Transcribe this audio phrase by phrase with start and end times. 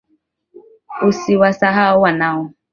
[1.09, 2.51] Usiwasahau wanao